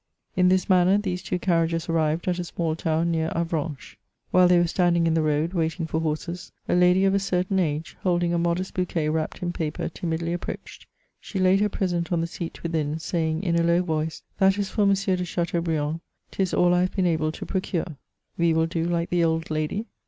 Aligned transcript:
In 0.35 0.49
diis 0.49 0.67
manner, 0.67 0.97
these 0.97 1.21
two 1.21 1.37
carriages 1.37 1.87
arrived 1.87 2.27
at 2.27 2.39
a 2.39 2.43
small 2.43 2.75
town 2.75 3.11
near 3.11 3.31
Avranches. 3.35 3.97
While 4.31 4.47
they 4.47 4.57
were 4.57 4.65
standing 4.65 5.05
in 5.05 5.13
the 5.13 5.21
road, 5.21 5.53
waiting 5.53 5.85
for 5.85 6.01
horses, 6.01 6.51
a 6.67 6.73
lady 6.73 7.05
of 7.05 7.13
a 7.13 7.19
certain 7.19 7.59
age, 7.59 7.95
holding 8.01 8.33
a 8.33 8.39
modest 8.39 8.73
bouquet 8.73 9.09
wrapped 9.09 9.43
in 9.43 9.53
paper, 9.53 9.89
timidly 9.89 10.33
approached. 10.33 10.87
She 11.19 11.37
laid 11.37 11.59
her 11.59 11.69
present 11.69 12.11
on 12.11 12.19
the 12.19 12.25
seat 12.25 12.63
within, 12.63 12.97
saying, 12.97 13.43
in 13.43 13.55
a 13.59 13.61
low 13.63 13.83
voice," 13.83 14.23
That 14.39 14.57
is 14.57 14.71
for 14.71 14.81
M. 14.81 14.95
de 14.95 15.23
Chateaubriand; 15.23 15.99
'tis 16.31 16.51
all 16.51 16.73
I 16.73 16.81
have 16.81 16.95
been 16.95 17.05
able 17.05 17.31
to 17.33 17.45
procure." 17.45 17.95
We 18.39 18.55
will 18.55 18.65
do 18.65 18.85
like 18.85 19.11
the 19.11 19.23
old 19.23 19.51
lady. 19.51 19.85